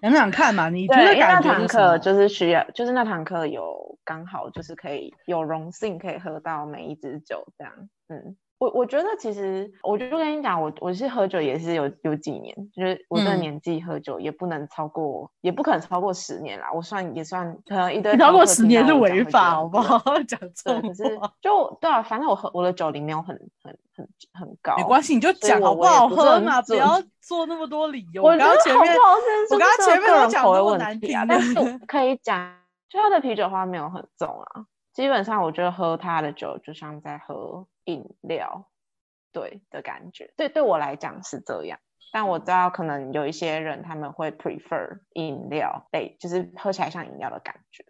[0.00, 7.72] 想想看嘛，你觉得那堂课就是需要，就是那堂课有刚好就是可以有荣幸可以喝到每一支酒这样，
[8.08, 8.36] 嗯。
[8.58, 16.70] 我我觉得其实，我就跟你讲，我我是喝酒也是有有几年，就是我这个年纪喝酒也不能超过，也不可能超过十年啦。
[16.72, 19.98] 我算也算可能一堆超过十年是违法，好不好？
[20.26, 28.22] 讲错可是就对啊，反正我喝我的酒龄没有很很很很高，没关系，你就讲好不好喝嘛，不要做那么多理由。
[28.22, 28.94] 我刚刚前面
[29.50, 31.54] 我刚刚前面有讲过难听啊， 但是
[31.86, 32.56] 可以讲，
[32.88, 34.64] 就他的啤酒花没有很重啊。
[34.94, 38.68] 基本上，我觉得喝他的酒就像在喝饮料，
[39.32, 40.32] 对的感觉。
[40.36, 41.78] 对，对我来讲是这样。
[42.12, 47.84] 但我知道，可能有一些人他们会 prefer 饮料类，就是喝起来像饮料的感觉。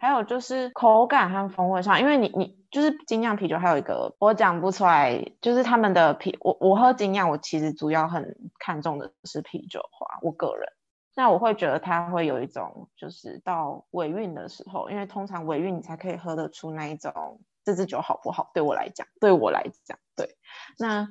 [0.00, 10.72] 还有就是口感和风味上，因为你你就是精酿啤酒，还有一个我讲不出来，就是他们的啤，我我喝精酿，我其实主要很看重的是啤酒花，我个人。
[11.14, 18.50] 那我会觉得它会有一种，就是到尾韵的时候，因为通常尾韵你才可以喝得出那一种这支酒好不好。
[18.54, 20.36] 对我来讲，对我来讲，对，
[20.78, 21.08] 那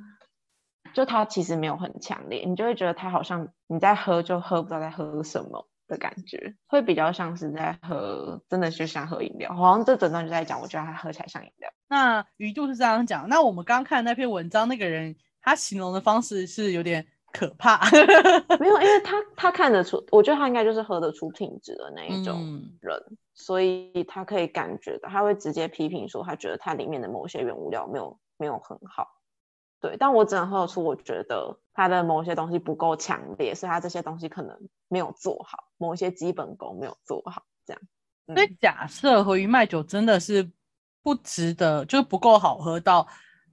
[0.94, 9.54] 就它其实没有很强烈，你就会觉得它好像你在喝就喝不知道在喝什么的感觉，会比较像是在喝，真的就像喝饮料。
[9.54, 11.72] 好像这整段就在讲，我觉得它喝起来像饮料。
[11.88, 17.08] 那鱼度是这样讲，那我们刚刚看那篇文章，那个人他形容的方式是有点。
[17.32, 17.80] 可怕，
[18.60, 22.36] 没有，因为他他看得出，我觉得他应该就是喝得出品质的那一种
[22.82, 23.02] 人，
[23.34, 29.08] 所以他可以感觉到，他会直接批评说，他觉得它里面的某些原物料没有没有很好，
[29.80, 37.82] 对，但我只能喝得出，我觉得它的某些东西不够强烈，所以它这些东西可能没有做好，某一些基本功没有做好，这样。
[38.28, 40.52] 所以假设和鱼麦酒真的是
[41.04, 43.08] 不值得，就是不够好喝到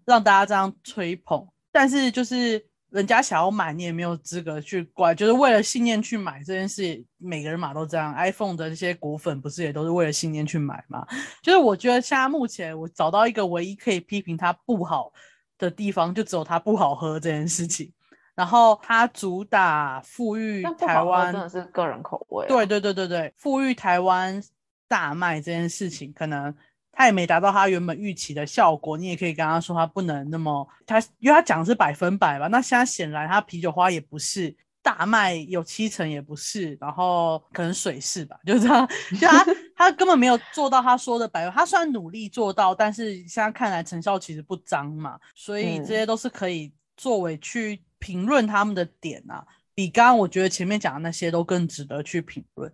[0.04, 2.66] 让大家这样吹捧，但是就是。
[2.96, 8.14] 人家想要买，你也没有资格去怪，就是为了信念去买这件事，每个人嘛都这样。
[8.14, 11.06] iPhone 的这些果粉不是也都是为了信念去买嘛？
[11.42, 15.12] 就是我觉得现在目前我找到一个唯一可以批评它不好
[15.58, 17.92] 的地方，就只有它不好喝这件事情。
[18.34, 22.46] 然后它主打富裕台湾，真的是个人口味。
[22.48, 24.42] 对对对对对，富裕台湾
[24.88, 26.54] 大卖这件事情，可能。
[26.96, 32.48] 他也没达到他原本预期的效果，你也可以跟他说他不能那么他，因为他讲的是百分百吧。
[32.48, 38.38] 那现在显然他啤酒花也不是大卖，有七成也不是，然后可能水是吧？
[38.46, 38.88] 就这样，
[39.20, 41.52] 就他 他根本没有做到他说的百分。
[41.52, 45.20] 他虽然努力做到，但是现在看来成效其实不彰嘛。
[45.34, 52.72] 所以这些都是可以作为去评论他们的点啊，比刚刚我觉得前面讲的那些都更值得去评论。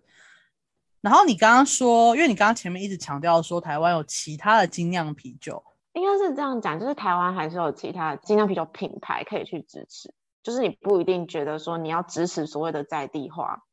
[1.03, 5.61] 然后你刚刚说，因为你刚刚前面一直强调说台湾有其他的精酿啤酒，
[5.91, 13.63] 应该是这样讲，就是台湾还是有其他精酿啤酒品牌可以去支持，就是你不一定觉得说你要支持所谓的在地化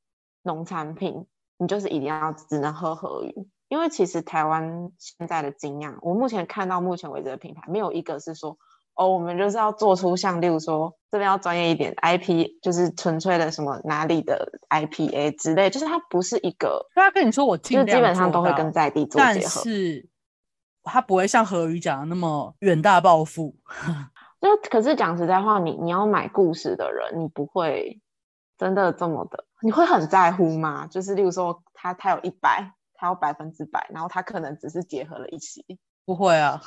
[0.43, 8.59] 农产品，你就是一定要只能喝河鱼，因为其实台湾现在的精酿，我目前看到目前为止的品牌没有一个是说。
[9.01, 16.87] 哦，我们就是要做出像，例如说这边要专业一点，IP 就是纯粹的什么哪里的 IPA 之类，就是它不是一个。
[16.95, 20.07] 他跟你说我就基本上都会跟在地做结合，但是
[20.85, 23.57] 他不会像何宇讲的那么远大抱负。
[24.39, 27.99] 就可是讲实在话，你你要买故事的人，你不会
[28.59, 30.87] 真的这么的，你会很在乎吗？
[30.87, 35.65] 就是例如说他他有一百，他有百分之百，然后他可能只是结合了一起，
[36.05, 36.61] 不会啊。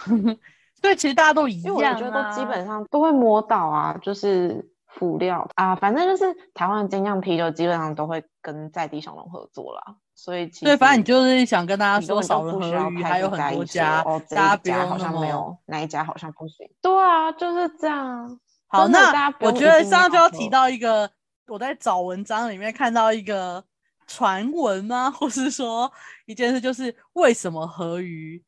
[0.83, 16.69] 对，其实大家都一样，因为我觉得都基本上都会摸到啊，就是辅料啊，反正就是台湾的精酿啤酒基本上都会跟在地小农合作啦，所以对，反正你就是想跟大家说，少了河鱼还有很多家，大家不用好像没有哪一家好像不行。
[16.81, 18.39] 对啊，就是这样。
[18.67, 21.09] 好，那我觉得刚刚就要提到一个，
[21.47, 23.63] 我在找文章里面看到一个
[24.05, 25.09] 传闻吗？
[25.09, 25.89] 或是说
[26.25, 28.43] 一件事，就是为什么河鱼？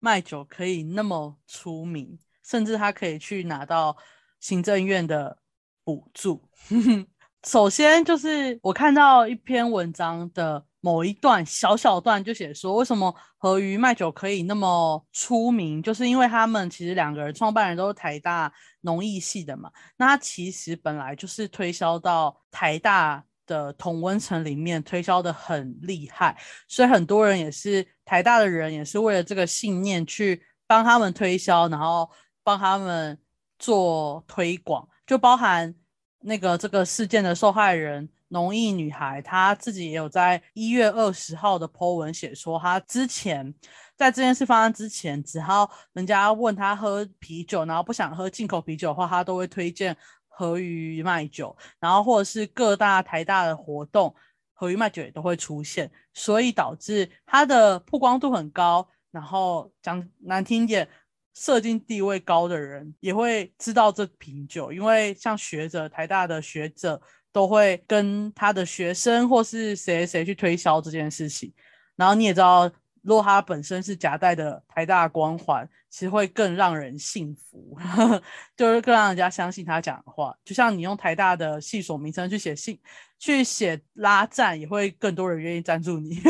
[0.00, 3.96] 卖酒可以那么出名，甚至他可以去拿到
[4.40, 5.38] 行政院的
[5.84, 6.42] 补助。
[7.46, 19.70] 首先就是我看到一篇文章的某一段小小段，就写说为什么和鱼卖酒可以那么出名，就是因为他们其实两个人创办人都是台大农艺系的嘛。
[19.96, 23.24] 那他其实本来就是推销到台大。
[23.46, 32.10] 的同温层里面推销的很厉害，所以很多人也是台大的人，也是为了这个信念去帮他们推销，然后
[32.42, 33.16] 帮他们
[33.56, 35.72] 做推广，就包含
[36.18, 43.54] 那个这个事件的受害人农艺女孩，她自己也有在一月二十号的 po 文写说，她之前
[43.96, 49.96] 在这件事发生之前，只要人家问她喝啤酒，然后不想喝进口啤酒的话，她都会推荐。
[50.32, 54.14] 和鱼卖酒，然后或者是各大台大的活动，
[54.60, 58.86] 和鱼卖酒也都会出现，所以导致它的曝光度很高。
[59.10, 60.86] 然后讲难听点，
[61.32, 67.00] 社经地位高的人也会知道这瓶酒，因为像学者，台大的学者
[67.32, 71.50] 都会跟他的学生或是谁谁去推销这件事情。
[71.96, 72.70] 然后你也知道。
[73.02, 77.76] 如果他本身是夹带的台大光环，其实会更让人信服，
[78.56, 80.34] 就是更让人家相信他讲的话。
[80.44, 82.78] 就像你用台大的系所名称去写信、
[83.18, 86.20] 去写拉赞，也会更多人愿意赞助你。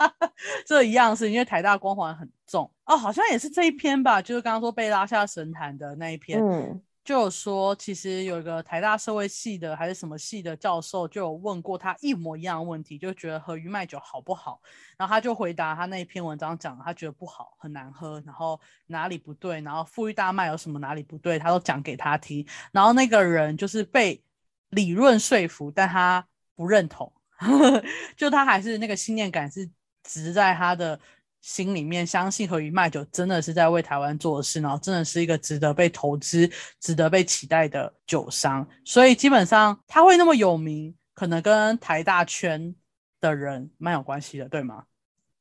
[0.66, 6.42] 这一样是因为台大光环很重哦，好像也是这一篇吧，就是刚刚说被拉下神坛的那一篇。
[6.42, 6.82] 嗯。
[7.04, 14.58] 就有说，其实有一个台大社会系的还是什么系的教授，就有问过他一模一样的问题，就觉得和鱼卖酒好不好？
[14.96, 22.46] 然后他就回答他那一篇文章讲，他觉得不好，很难喝，然后哪里不对，然后富裕大麦有什么哪里不对，他都讲给他听。
[22.72, 24.22] 然后那个人就是被
[24.70, 27.12] 理论说服，但他不认同，
[28.16, 29.70] 就他还是那个信念感是
[30.02, 30.98] 植在他的。
[31.44, 42.74] 心里面相信和鱼卖酒真的是在为台湾做事，然后真的是一个值得被投资、值得被期待的酒商，所以基本上他会那么有名，可能跟台大圈
[43.20, 44.84] 的人蛮有关系的，对吗？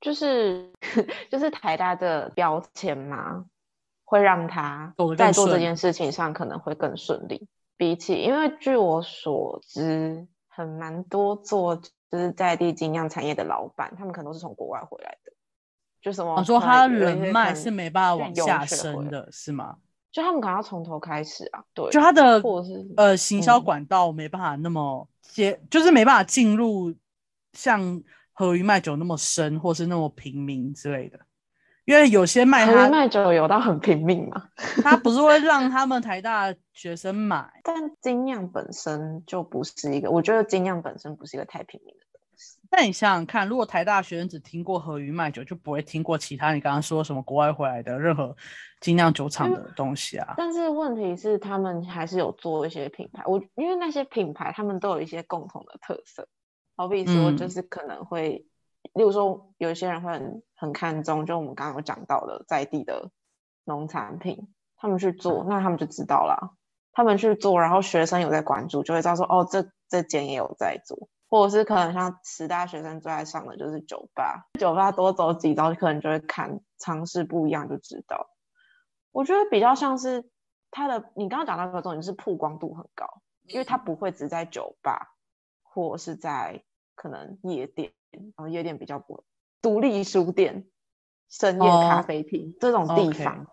[0.02, 0.74] 就是
[1.32, 3.46] 就是台大的标签嘛，
[4.04, 7.48] 会让他在做这件事情上可能会更顺利。
[7.78, 15.33] 比起，因为据我所知，很蛮多做就是在地精酿产业的老板，他们可能都是从国外回来的。
[16.04, 16.36] 就什么？
[16.36, 19.78] 我说他人脉是没办法往下升的，是吗？
[20.12, 21.64] 就他们可能要从头开始啊。
[21.74, 22.40] 对，就他的
[22.98, 26.94] 呃行销管道没办法那么接，就是没办法进入
[27.54, 31.18] 像和鱼卖酒那么深，或是那么平民之类的。
[31.86, 34.50] 因为有些卖他卖酒有到很拼命嘛，
[34.84, 42.06] 他不是会让他们台大学生买，但精酿本身就不是一个，我觉得精酿本身不是一个太平民的
[42.74, 42.82] 东西。
[42.82, 48.36] 但你想想看，如果台大学生只听过和鱼卖酒，就不会听过其他你刚刚说什么国外回来的任何
[48.82, 50.34] 精酿酒厂的东西啊。
[50.38, 56.28] 但是问题是，他们还是有做一些品牌，我因为那些品牌他们都有一些共同的特色，
[56.76, 58.46] 好比说就是可能会。
[58.94, 63.12] 例如说，有一些人会很很看重，就我们刚刚有讲到的在地的
[63.64, 66.58] 农产品，他们去做，那他们就知道了。
[66.92, 78.30] 他们去做，然后学生有在关注，就会知道说，哦，这这间也有在做，或者是可能像十大学生最爱上的就是酒吧，酒吧多走几招，可能就会看尝试不一样就知道。
[79.12, 80.30] 我觉得比较像是
[80.70, 83.08] 他的，你刚刚讲到个重点是曝光度很高，
[83.48, 85.16] 因为他不会只在酒吧，
[85.64, 86.64] 或是在
[86.94, 87.94] 可能夜店。
[88.12, 89.24] 然后夜店比较不
[89.60, 90.68] 独立书店、
[91.32, 93.48] 深夜咖啡厅这种地方，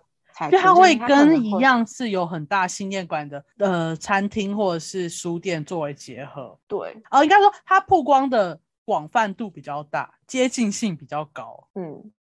[0.49, 6.57] 就它会跟一样是有很大信念馆的呃餐厅或者是书店作为结合。
[6.69, 11.69] 对，哦，应该说它曝光的广泛度比较大，接近性比较高。
[11.75, 12.13] 嗯，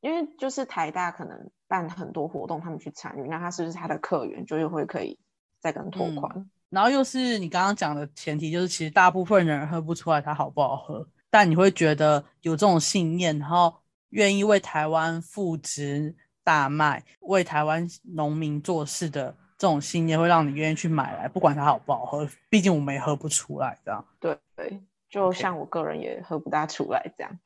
[0.00, 5.18] 因为就是台大可能办很多活动，他们去参与，那他是不是他的客源就又会可以
[5.58, 6.50] 再更拓宽？
[6.68, 11.06] 然后又是你刚刚讲的前提，就是其实大部分人喝不出来它好不好喝。
[11.28, 13.74] 但你会觉得有这种信念，然后
[14.10, 16.14] 愿意为台湾复植
[16.44, 24.04] 大麦，为台湾农民做事的这种信念，会让你愿意去买来，不管它好不好喝，毕竟我们也喝不出来，这样。
[24.18, 27.38] 对对，就像我个人也喝不大出来这样。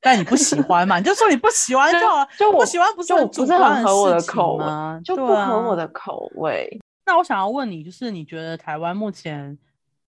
[0.00, 0.98] 但你不喜欢嘛？
[0.98, 2.28] 你就说你不喜欢 就好了。
[2.38, 5.00] 就不喜欢不是很不是很合我的口吗？
[5.04, 6.80] 就不合我的口味。
[7.04, 9.58] 那我想要问你，就是你觉得台湾目前？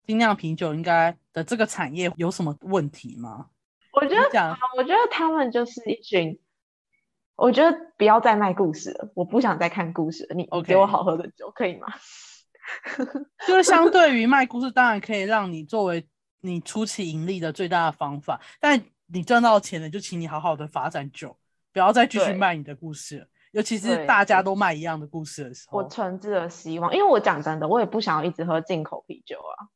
[0.05, 3.45] 精酿啤酒应该的这个产业有什么问题吗？
[3.93, 6.37] 我觉得讲，我觉得他们就是一群，
[7.35, 10.35] 我觉得不要再卖故事了，我不想再看故事了。
[10.35, 11.87] 你给我好喝的酒可以吗？
[13.47, 16.07] 就是相对于卖故事，当然可以让你作为
[16.41, 21.35] 你初期盈利的最大的方法，但你赚到钱了，就请你好好的发展酒，
[21.73, 23.25] 不要再继续卖你的故事了。
[23.51, 29.67] 尤其是大家都卖一样的故事的时候，我诚挚的希望，因为我讲真的，我也不想要一直喝进口啤酒啊。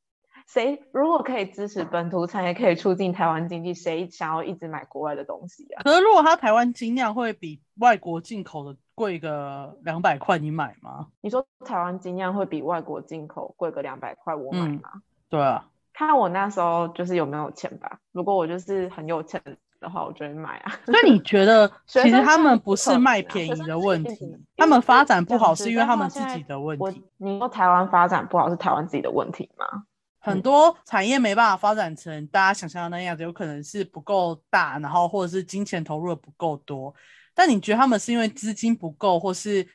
[0.48, 5.84] 谁如果可以支持本土产业，可以促进台湾经济，谁想要一直买国外的东西啊？
[5.84, 11.08] 可是如果它台湾精酿会比外国进口的贵个两百块，你买吗？
[11.22, 15.02] 你说台湾精酿会比外国进口贵个两百块，我买吗？
[15.30, 18.00] 对啊，看我那时候就是有没有钱吧。
[18.14, 19.42] 如果我就是很有钱
[19.82, 20.72] 的话，我就会买啊。
[20.86, 27.04] 所以你 觉得，其实他们不是卖便宜的问题，他们发展不好是因为他们自己的问题。
[27.18, 29.84] 你说台湾发展不好是台湾自己的问题吗？
[30.28, 36.94] 很多产业没办法发展成大家想象的那样子，有可能是不够大，然后或者是金钱投入的不够多。
[37.34, 39.66] 但你觉得他们是因为资金不够，或是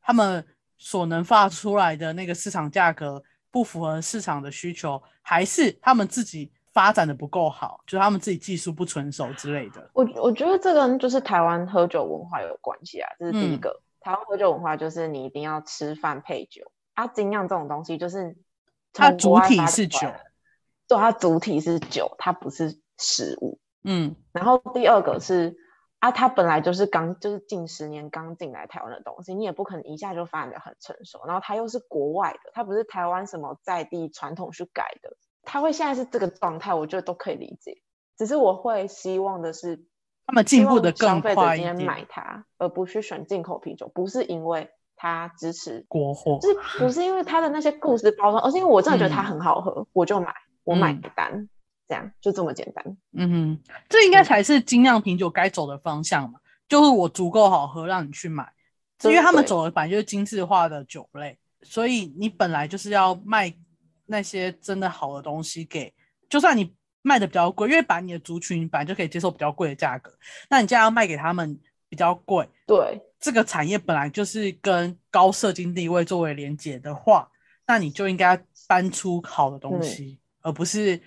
[0.00, 0.44] 他们
[0.76, 9.90] 所能发出来的那个市场价格不符合市场的需求，还是他们自己发展的不够好，就是他们自己技术不成熟之类的？
[9.94, 13.80] 我我觉得这跟就是台湾喝酒文化有关系啊，这是第一个。
[14.00, 18.36] 台湾喝酒文化就是你一定要吃饭配酒啊，精酿这种东西就是。
[18.92, 19.98] 它主体是酒，
[20.86, 23.58] 对，它主体是酒，它不是食物。
[23.84, 25.56] 嗯，然后第二个是
[25.98, 31.24] 啊，它本来就是刚就是近十年刚进来台湾的东西，你也不可能一下就发展的很成熟。
[31.26, 37.82] 然后它又是国外的，它不是台湾什么在地传统去改的，它会现在是这个状态，我觉得都可以理解。
[38.18, 39.86] 只是我会希望的是，
[40.26, 44.70] 他们进步的更快一点，买它，而不去选进口啤酒，不是因为。
[45.02, 50.32] 他支持国货，就是不是因为他的那些故事包装，而是因为我真的觉得它很好喝，我就买，
[50.62, 51.48] 我买单，
[51.88, 52.96] 这样就这么简单。
[53.10, 56.38] 嗯哼，这应该才是精酿啤酒该走的方向嘛，
[56.68, 58.48] 就是我足够好喝，让你去买。
[59.02, 63.52] 因为他们走的本来就是精致化的酒类，所以你本来就是要卖
[64.06, 65.92] 那些真的好的东西给，
[66.28, 66.72] 就算你
[67.02, 70.12] 卖的比较贵，因为把你的族群本来就可以接受比较贵的价格，
[70.48, 73.02] 那你既然要卖给他们比较贵，对。
[73.22, 77.30] 这个产业本来就是跟高社经地位作为连结的话，
[77.68, 81.00] 那你就应该搬出好的东西，而不是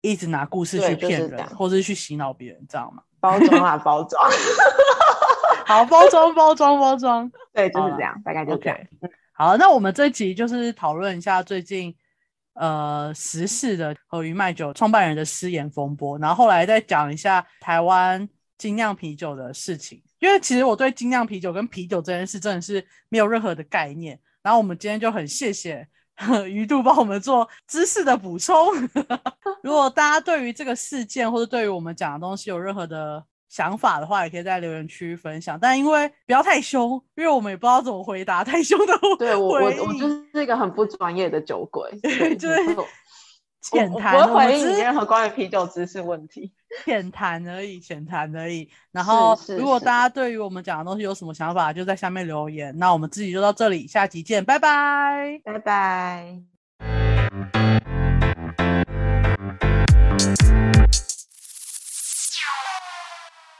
[0.00, 3.02] 一直拿故事去骗人，或者是去洗脑别人，知道吗？
[3.20, 4.30] 包装啊，包装，
[5.66, 8.78] 好，包装，包装，包装，对，就是这样，大概就这样。
[9.32, 11.94] 好，那我们这集就是讨论一下最近
[12.54, 20.02] 呃时事的和鱼麦酒创办人的失言风波，然后后来再讲一下台湾精酿啤酒的事情。
[20.20, 25.86] 因为其实我对精酿啤酒跟啤酒这件事真的是没有任何的概念，然后我们今天就很谢谢
[26.48, 28.56] 鱼度帮我们做知识的补充。
[29.62, 35.58] 如果大家对于这个事件或者对于我们讲的东西有任何的想法的话，也可以在留言区分享。
[35.60, 38.92] 但因为不要太凶，因为我们也不知道怎么回答太凶的。
[39.18, 41.90] 对我，我我就是一个很不专业的酒鬼，
[42.36, 42.76] 就是
[43.60, 46.52] 浅谈回应时间和关于啤酒知识问题。
[46.84, 48.68] 浅谈而已浅谈而已。
[48.92, 50.08] 然后如果大家。
[50.18, 52.76] 对于我们讲的东西有什么想法就在下面留言。
[52.76, 55.40] 那我们自己就到这里下集见拜拜。
[55.44, 56.42] 拜拜。